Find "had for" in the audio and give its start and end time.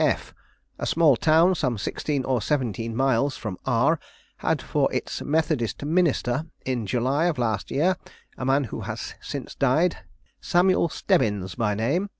4.37-4.91